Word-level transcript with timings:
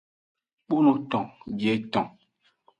Kponoton 0.67 1.25
bieton. 1.57 2.05